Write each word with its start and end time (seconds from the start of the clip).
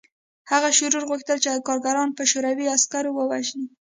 هغه 0.51 0.69
شرور 0.77 1.03
غوښتل 1.09 1.37
چې 1.43 1.63
کارګران 1.67 2.09
په 2.17 2.23
شوروي 2.31 2.65
عسکرو 2.75 3.11
ووژني 3.13 3.67